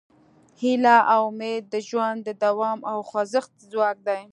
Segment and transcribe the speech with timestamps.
[0.61, 4.21] هیله او امید د ژوند د دوام او خوځښت ځواک دی.